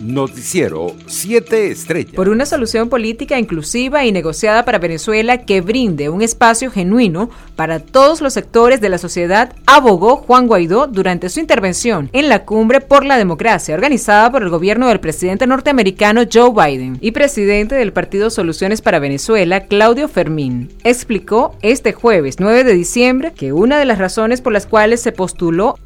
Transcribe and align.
Noticiero 0.00 0.94
7 1.06 1.70
Estrellas. 1.70 2.14
Por 2.14 2.28
una 2.28 2.46
solución 2.46 2.88
política 2.88 3.38
inclusiva 3.38 4.04
y 4.04 4.12
negociada 4.12 4.64
para 4.64 4.78
Venezuela 4.78 5.44
que 5.44 5.60
brinde 5.60 6.08
un 6.08 6.22
espacio 6.22 6.70
genuino 6.70 7.30
para 7.56 7.80
todos 7.80 8.20
los 8.20 8.32
sectores 8.32 8.80
de 8.80 8.88
la 8.88 8.98
sociedad, 8.98 9.54
abogó 9.66 10.16
Juan 10.16 10.46
Guaidó 10.46 10.86
durante 10.86 11.28
su 11.28 11.40
intervención 11.40 12.08
en 12.12 12.28
la 12.28 12.44
Cumbre 12.44 12.80
por 12.80 13.04
la 13.04 13.18
Democracia, 13.18 13.74
organizada 13.74 14.30
por 14.30 14.42
el 14.42 14.48
gobierno 14.48 14.88
del 14.88 15.00
presidente 15.00 15.46
norteamericano 15.46 16.22
Joe 16.32 16.50
Biden 16.50 16.98
y 17.00 17.10
presidente 17.12 17.74
del 17.74 17.92
Partido 17.92 18.30
Soluciones 18.30 18.80
para 18.80 18.98
Venezuela, 18.98 19.64
Claudio 19.66 20.08
Fermín. 20.08 20.70
Explicó 20.84 21.54
este 21.62 21.92
jueves 21.92 22.36
9 22.38 22.64
de 22.64 22.74
diciembre 22.74 23.32
que 23.34 23.52
una 23.52 23.78
de 23.78 23.84
las 23.84 23.98
razones 23.98 24.40
por 24.40 24.52
las 24.52 24.66
cuales 24.66 25.00
se 25.00 25.12
postuló 25.12 25.78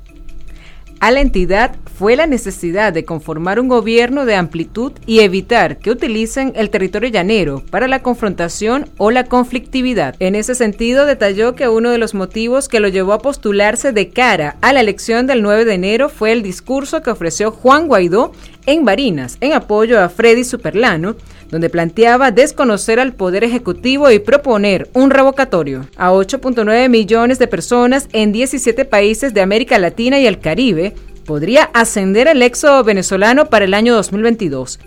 a 1.01 1.11
la 1.11 1.21
entidad 1.21 1.77
fue 1.97 2.17
la 2.17 2.27
necesidad 2.27 2.93
de 2.93 3.05
conformar 3.05 3.61
un 3.61 3.69
gobierno 3.69 4.25
de 4.25 4.35
amplitud 4.35 4.93
y 5.07 5.21
evitar 5.21 5.79
que 5.79 5.91
utilicen 5.91 6.53
el 6.57 6.71
territorio 6.71 7.09
llanero 7.09 7.63
para 7.71 7.87
la 7.87 8.03
confrontación 8.03 8.89
o 8.97 9.11
la 9.11 9.25
conflictividad. 9.25 10.17
En 10.19 10.35
ese 10.35 10.55
sentido, 10.55 11.07
detalló 11.07 11.55
que 11.55 11.69
uno 11.69 11.91
de 11.91 11.99
los 11.99 12.15
motivos 12.15 12.69
que 12.69 12.81
lo 12.81 12.89
llevó 12.89 13.13
a 13.13 13.21
postularse 13.21 13.93
de 13.93 14.11
cara 14.11 14.57
a 14.61 14.73
la 14.73 14.81
elección 14.81 15.27
del 15.27 15.43
9 15.43 15.65
de 15.65 15.75
enero 15.75 16.09
fue 16.09 16.33
el 16.33 16.43
discurso 16.43 17.03
que 17.03 17.11
ofreció 17.11 17.53
Juan 17.53 17.87
Guaidó 17.87 18.33
en 18.67 18.85
Barinas, 18.85 19.37
en 19.41 19.53
apoyo 19.53 20.01
a 20.01 20.09
Freddy 20.09 20.45
Superlano, 20.45 21.17
donde 21.51 21.71
planteaba 21.71 22.31
desconocer 22.31 22.99
al 22.99 23.13
Poder 23.13 23.45
Ejecutivo 23.45 24.11
y 24.11 24.19
proponer 24.19 24.89
un 24.93 25.11
revocatorio 25.11 25.87
a 25.97 26.13
8.9 26.13 26.89
millones 26.89 27.39
de 27.39 27.47
personas 27.47 28.09
en 28.13 28.33
17 28.33 28.85
países 28.85 29.35
de 29.35 29.41
América 29.41 29.79
Latina 29.79 30.19
y 30.19 30.27
el 30.27 30.41
Caribe, 30.41 30.95
podría 31.25 31.65
ascender 31.75 32.27
el 32.27 32.43
éxodo 32.43 32.85
venezolano 32.85 33.47
para 33.47 33.65
el 33.65 33.75
año 33.75 33.95
2022 33.95 34.79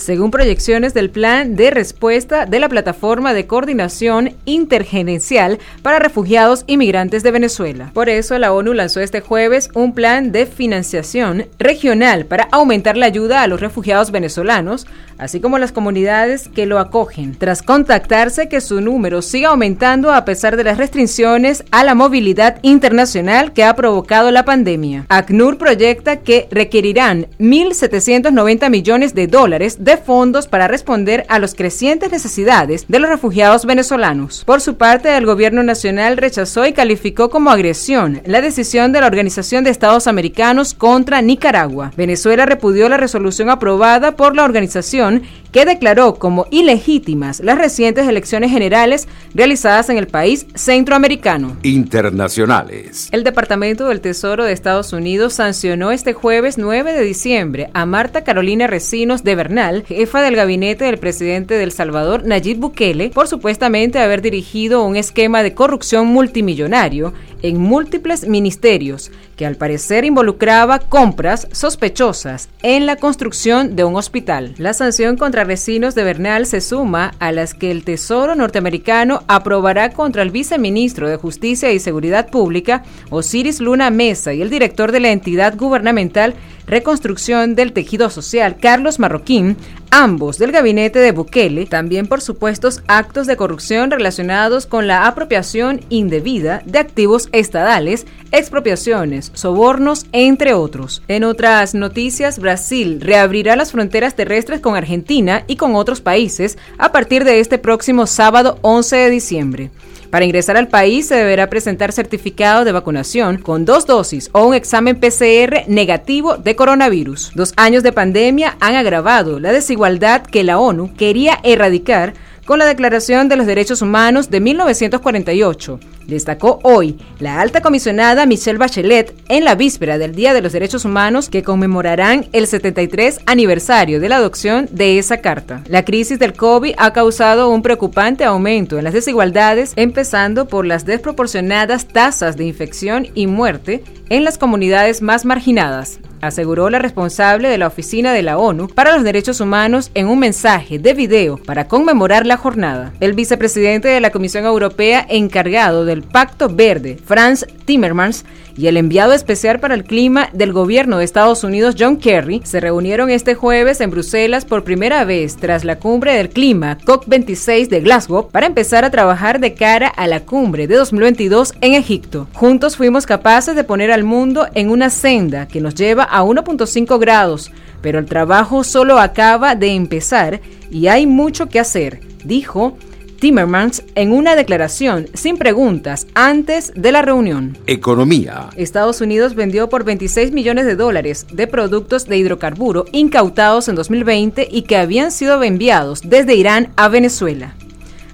según 0.00 0.30
proyecciones 0.30 0.94
del 0.94 1.10
Plan 1.10 1.56
de 1.56 1.70
Respuesta 1.70 2.46
de 2.46 2.58
la 2.58 2.68
Plataforma 2.68 3.34
de 3.34 3.46
Coordinación 3.46 4.34
Intergerencial 4.46 5.58
para 5.82 5.98
Refugiados 5.98 6.64
y 6.66 6.76
Migrantes 6.78 7.22
de 7.22 7.30
Venezuela. 7.30 7.90
Por 7.92 8.08
eso, 8.08 8.38
la 8.38 8.52
ONU 8.52 8.72
lanzó 8.72 9.00
este 9.00 9.20
jueves 9.20 9.68
un 9.74 9.94
plan 9.94 10.32
de 10.32 10.46
financiación 10.46 11.46
regional 11.58 12.24
para 12.24 12.48
aumentar 12.50 12.96
la 12.96 13.06
ayuda 13.06 13.42
a 13.42 13.46
los 13.46 13.60
refugiados 13.60 14.10
venezolanos, 14.10 14.86
así 15.18 15.40
como 15.40 15.58
las 15.58 15.72
comunidades 15.72 16.48
que 16.48 16.66
lo 16.66 16.78
acogen, 16.78 17.36
tras 17.36 17.62
contactarse 17.62 18.48
que 18.48 18.62
su 18.62 18.80
número 18.80 19.20
siga 19.20 19.50
aumentando 19.50 20.12
a 20.12 20.24
pesar 20.24 20.56
de 20.56 20.64
las 20.64 20.78
restricciones 20.78 21.62
a 21.70 21.84
la 21.84 21.94
movilidad 21.94 22.58
internacional 22.62 23.52
que 23.52 23.64
ha 23.64 23.76
provocado 23.76 24.30
la 24.30 24.46
pandemia. 24.46 25.04
ACNUR 25.08 25.58
proyecta 25.58 26.20
que 26.20 26.48
requerirán 26.50 27.26
1.790 27.38 28.70
millones 28.70 29.14
de 29.14 29.26
dólares 29.26 29.84
de 29.84 29.89
fondos 29.96 30.46
para 30.46 30.68
responder 30.68 31.24
a 31.28 31.38
las 31.38 31.54
crecientes 31.54 32.10
necesidades 32.10 32.86
de 32.88 32.98
los 32.98 33.10
refugiados 33.10 33.66
venezolanos. 33.66 34.44
Por 34.44 34.60
su 34.60 34.76
parte, 34.76 35.16
el 35.16 35.26
gobierno 35.26 35.62
nacional 35.62 36.16
rechazó 36.16 36.66
y 36.66 36.72
calificó 36.72 37.30
como 37.30 37.50
agresión 37.50 38.22
la 38.24 38.40
decisión 38.40 38.92
de 38.92 39.00
la 39.00 39.06
Organización 39.06 39.64
de 39.64 39.70
Estados 39.70 40.06
Americanos 40.06 40.74
contra 40.74 41.22
Nicaragua. 41.22 41.92
Venezuela 41.96 42.46
repudió 42.46 42.88
la 42.88 42.96
resolución 42.96 43.50
aprobada 43.50 44.16
por 44.16 44.36
la 44.36 44.44
organización 44.44 45.22
que 45.52 45.64
declaró 45.64 46.14
como 46.14 46.46
ilegítimas 46.50 47.40
las 47.40 47.58
recientes 47.58 48.08
elecciones 48.08 48.50
generales 48.50 49.08
realizadas 49.34 49.88
en 49.88 49.98
el 49.98 50.06
país 50.06 50.46
centroamericano. 50.54 51.56
Internacionales. 51.62 53.08
El 53.12 53.24
Departamento 53.24 53.88
del 53.88 54.00
Tesoro 54.00 54.44
de 54.44 54.52
Estados 54.52 54.92
Unidos 54.92 55.34
sancionó 55.34 55.90
este 55.90 56.12
jueves 56.12 56.58
9 56.58 56.92
de 56.92 57.02
diciembre 57.02 57.70
a 57.74 57.86
Marta 57.86 58.22
Carolina 58.22 58.66
Recinos 58.66 59.24
de 59.24 59.34
Bernal, 59.34 59.79
jefa 59.82 60.22
del 60.22 60.36
gabinete 60.36 60.84
del 60.84 60.98
presidente 60.98 61.54
del 61.54 61.72
Salvador, 61.72 62.24
Nayib 62.24 62.58
Bukele, 62.58 63.10
por 63.10 63.28
supuestamente 63.28 63.98
haber 63.98 64.22
dirigido 64.22 64.84
un 64.84 64.96
esquema 64.96 65.42
de 65.42 65.54
corrupción 65.54 66.06
multimillonario 66.06 67.12
en 67.42 67.58
múltiples 67.58 68.26
ministerios 68.26 69.10
que 69.36 69.46
al 69.46 69.56
parecer 69.56 70.04
involucraba 70.04 70.78
compras 70.78 71.48
sospechosas 71.52 72.48
en 72.62 72.86
la 72.86 72.96
construcción 72.96 73.76
de 73.76 73.84
un 73.84 73.96
hospital. 73.96 74.54
La 74.58 74.74
sanción 74.74 75.16
contra 75.16 75.44
vecinos 75.44 75.94
de 75.94 76.04
Bernal 76.04 76.46
se 76.46 76.60
suma 76.60 77.14
a 77.18 77.32
las 77.32 77.54
que 77.54 77.70
el 77.70 77.84
Tesoro 77.84 78.34
norteamericano 78.34 79.22
aprobará 79.28 79.90
contra 79.90 80.22
el 80.22 80.30
viceministro 80.30 81.08
de 81.08 81.16
Justicia 81.16 81.72
y 81.72 81.78
Seguridad 81.78 82.28
Pública, 82.28 82.84
Osiris 83.10 83.60
Luna 83.60 83.90
Mesa, 83.90 84.34
y 84.34 84.42
el 84.42 84.50
director 84.50 84.92
de 84.92 85.00
la 85.00 85.10
entidad 85.10 85.56
gubernamental 85.56 86.34
Reconstrucción 86.66 87.56
del 87.56 87.72
Tejido 87.72 88.10
Social, 88.10 88.56
Carlos 88.60 89.00
Marroquín, 89.00 89.56
ambos 89.90 90.38
del 90.38 90.52
gabinete 90.52 91.00
de 91.00 91.10
Bukele, 91.10 91.66
también 91.66 92.06
por 92.06 92.20
supuestos 92.20 92.82
actos 92.86 93.26
de 93.26 93.36
corrupción 93.36 93.90
relacionados 93.90 94.66
con 94.66 94.86
la 94.86 95.08
apropiación 95.08 95.80
indebida 95.88 96.62
de 96.64 96.78
activos 96.78 97.28
estadales, 97.32 98.06
expropiaciones, 98.32 99.30
sobornos, 99.34 100.06
entre 100.12 100.54
otros. 100.54 101.02
En 101.08 101.24
otras 101.24 101.74
noticias, 101.74 102.38
Brasil 102.38 103.00
reabrirá 103.00 103.56
las 103.56 103.72
fronteras 103.72 104.14
terrestres 104.14 104.60
con 104.60 104.76
Argentina 104.76 105.44
y 105.46 105.56
con 105.56 105.74
otros 105.74 106.00
países 106.00 106.58
a 106.78 106.92
partir 106.92 107.24
de 107.24 107.40
este 107.40 107.58
próximo 107.58 108.06
sábado 108.06 108.58
11 108.62 108.96
de 108.96 109.10
diciembre. 109.10 109.70
Para 110.10 110.24
ingresar 110.24 110.56
al 110.56 110.66
país 110.66 111.06
se 111.06 111.14
deberá 111.14 111.48
presentar 111.48 111.92
certificado 111.92 112.64
de 112.64 112.72
vacunación 112.72 113.38
con 113.38 113.64
dos 113.64 113.86
dosis 113.86 114.28
o 114.32 114.44
un 114.44 114.54
examen 114.54 114.98
PCR 114.98 115.68
negativo 115.68 116.36
de 116.36 116.56
coronavirus. 116.56 117.30
Dos 117.36 117.54
años 117.56 117.84
de 117.84 117.92
pandemia 117.92 118.56
han 118.58 118.74
agravado 118.74 119.38
la 119.38 119.52
desigualdad 119.52 120.22
que 120.22 120.42
la 120.42 120.58
ONU 120.58 120.94
quería 120.94 121.38
erradicar 121.44 122.14
con 122.44 122.58
la 122.58 122.66
Declaración 122.66 123.28
de 123.28 123.36
los 123.36 123.46
Derechos 123.46 123.82
Humanos 123.82 124.30
de 124.30 124.40
1948 124.40 125.78
destacó 126.06 126.58
hoy 126.62 126.98
la 127.18 127.40
alta 127.40 127.60
comisionada 127.60 128.26
Michelle 128.26 128.58
Bachelet 128.58 129.14
en 129.28 129.44
la 129.44 129.54
víspera 129.54 129.98
del 129.98 130.14
Día 130.14 130.34
de 130.34 130.42
los 130.42 130.52
Derechos 130.52 130.84
Humanos 130.84 131.28
que 131.28 131.42
conmemorarán 131.42 132.26
el 132.32 132.46
73 132.46 133.20
aniversario 133.26 134.00
de 134.00 134.08
la 134.08 134.16
adopción 134.16 134.68
de 134.70 134.98
esa 134.98 135.18
carta. 135.18 135.62
La 135.68 135.84
crisis 135.84 136.18
del 136.18 136.34
COVID 136.34 136.74
ha 136.78 136.92
causado 136.92 137.50
un 137.50 137.62
preocupante 137.62 138.24
aumento 138.24 138.78
en 138.78 138.84
las 138.84 138.94
desigualdades, 138.94 139.72
empezando 139.76 140.46
por 140.46 140.66
las 140.66 140.84
desproporcionadas 140.84 141.88
tasas 141.88 142.36
de 142.36 142.44
infección 142.44 143.08
y 143.14 143.26
muerte 143.26 143.82
en 144.08 144.24
las 144.24 144.38
comunidades 144.38 145.02
más 145.02 145.24
marginadas 145.24 146.00
aseguró 146.20 146.70
la 146.70 146.78
responsable 146.78 147.48
de 147.48 147.58
la 147.58 147.66
Oficina 147.66 148.12
de 148.12 148.22
la 148.22 148.38
ONU 148.38 148.68
para 148.68 148.94
los 148.94 149.04
Derechos 149.04 149.40
Humanos 149.40 149.90
en 149.94 150.08
un 150.08 150.18
mensaje 150.18 150.78
de 150.78 150.94
video 150.94 151.38
para 151.38 151.66
conmemorar 151.66 152.26
la 152.26 152.36
jornada. 152.36 152.92
El 153.00 153.14
vicepresidente 153.14 153.88
de 153.88 154.00
la 154.00 154.10
Comisión 154.10 154.44
Europea 154.44 155.06
encargado 155.08 155.84
del 155.90 156.02
Pacto 156.02 156.48
Verde, 156.48 156.98
Franz 157.04 157.44
Timmermans, 157.64 158.24
y 158.56 158.66
el 158.66 158.76
enviado 158.76 159.12
especial 159.12 159.58
para 159.58 159.74
el 159.74 159.84
clima 159.84 160.28
del 160.32 160.52
gobierno 160.52 160.98
de 160.98 161.04
Estados 161.04 161.44
Unidos, 161.44 161.76
John 161.78 161.96
Kerry, 161.96 162.42
se 162.44 162.60
reunieron 162.60 163.10
este 163.10 163.34
jueves 163.34 163.80
en 163.80 163.90
Bruselas 163.90 164.44
por 164.44 164.64
primera 164.64 165.04
vez 165.04 165.36
tras 165.36 165.64
la 165.64 165.78
cumbre 165.78 166.14
del 166.14 166.28
clima 166.28 166.78
COP26 166.84 167.68
de 167.68 167.80
Glasgow 167.80 168.28
para 168.30 168.46
empezar 168.46 168.84
a 168.84 168.90
trabajar 168.90 169.40
de 169.40 169.54
cara 169.54 169.88
a 169.88 170.06
la 170.06 170.20
cumbre 170.20 170.66
de 170.66 170.76
2022 170.76 171.54
en 171.60 171.74
Egipto. 171.74 172.28
Juntos 172.34 172.76
fuimos 172.76 173.06
capaces 173.06 173.56
de 173.56 173.64
poner 173.64 173.90
al 173.92 174.04
mundo 174.04 174.46
en 174.54 174.70
una 174.70 174.90
senda 174.90 175.48
que 175.48 175.60
nos 175.60 175.74
lleva 175.74 176.04
a 176.04 176.22
1.5 176.22 176.98
grados, 176.98 177.50
pero 177.80 177.98
el 177.98 178.06
trabajo 178.06 178.62
solo 178.62 178.98
acaba 178.98 179.54
de 179.54 179.68
empezar 179.68 180.40
y 180.70 180.88
hay 180.88 181.06
mucho 181.06 181.48
que 181.48 181.60
hacer, 181.60 182.00
dijo 182.24 182.76
Timmermans 183.20 183.84
en 183.94 184.12
una 184.12 184.34
declaración 184.34 185.06
sin 185.12 185.36
preguntas 185.36 186.06
antes 186.14 186.72
de 186.74 186.90
la 186.90 187.02
reunión. 187.02 187.58
Economía. 187.66 188.48
Estados 188.56 189.02
Unidos 189.02 189.34
vendió 189.34 189.68
por 189.68 189.84
26 189.84 190.32
millones 190.32 190.64
de 190.64 190.74
dólares 190.74 191.26
de 191.30 191.46
productos 191.46 192.06
de 192.06 192.16
hidrocarburo 192.16 192.86
incautados 192.92 193.68
en 193.68 193.74
2020 193.74 194.48
y 194.50 194.62
que 194.62 194.78
habían 194.78 195.12
sido 195.12 195.42
enviados 195.42 196.00
desde 196.02 196.34
Irán 196.34 196.72
a 196.76 196.88
Venezuela. 196.88 197.54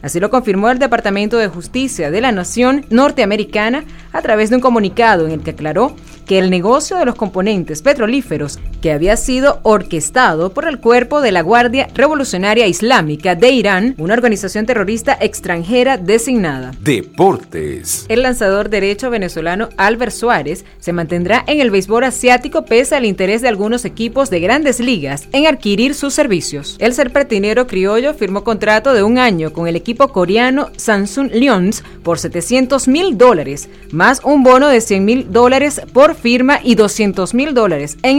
Así 0.02 0.20
lo 0.20 0.30
confirmó 0.30 0.70
el 0.70 0.78
Departamento 0.78 1.38
de 1.38 1.48
Justicia 1.48 2.10
de 2.10 2.20
la 2.20 2.32
Nación 2.32 2.84
norteamericana 2.90 3.84
a 4.12 4.22
través 4.22 4.50
de 4.50 4.56
un 4.56 4.62
comunicado 4.62 5.26
en 5.26 5.32
el 5.32 5.40
que 5.40 5.52
aclaró 5.52 5.96
que 6.26 6.38
el 6.38 6.50
negocio 6.50 6.96
de 6.96 7.04
los 7.04 7.14
componentes 7.14 7.82
petrolíferos 7.82 8.58
que 8.80 8.92
había 8.92 9.16
sido 9.16 9.60
orquestado 9.62 10.52
por 10.52 10.68
el 10.68 10.78
cuerpo 10.78 11.20
de 11.20 11.32
la 11.32 11.42
Guardia 11.42 11.88
Revolucionaria 11.94 12.66
Islámica 12.66 13.34
de 13.34 13.50
Irán, 13.50 13.94
una 13.98 14.14
organización 14.14 14.66
terrorista 14.66 15.16
extranjera 15.20 15.96
designada. 15.96 16.72
Deportes. 16.80 18.06
El 18.08 18.22
lanzador 18.22 18.70
derecho 18.70 19.10
venezolano 19.10 19.68
Albert 19.76 20.12
Suárez 20.12 20.64
se 20.78 20.92
mantendrá 20.92 21.44
en 21.46 21.60
el 21.60 21.70
béisbol 21.70 22.04
asiático 22.04 22.64
pese 22.64 22.94
al 22.94 23.04
interés 23.04 23.42
de 23.42 23.48
algunos 23.48 23.84
equipos 23.84 24.30
de 24.30 24.40
grandes 24.40 24.80
ligas 24.80 25.28
en 25.32 25.46
adquirir 25.46 25.94
sus 25.94 26.14
servicios. 26.14 26.76
El 26.78 26.94
serpentinero 26.94 27.66
criollo 27.66 28.14
firmó 28.14 28.44
contrato 28.44 28.92
de 28.92 29.02
un 29.02 29.18
año 29.18 29.52
con 29.52 29.66
el 29.68 29.76
equipo 29.76 30.08
coreano 30.08 30.70
Samsung 30.76 31.30
Lions 31.32 31.82
por 32.02 32.18
700 32.18 32.88
mil 32.88 33.18
dólares, 33.18 33.68
más 33.90 34.20
un 34.24 34.42
bono 34.42 34.68
de 34.68 34.80
100 34.80 35.04
mil 35.04 35.32
dólares 35.32 35.80
por 35.92 36.14
firma 36.14 36.60
y 36.62 36.74
200 36.74 37.34
mil 37.34 37.54
dólares 37.54 37.96
en 38.02 38.18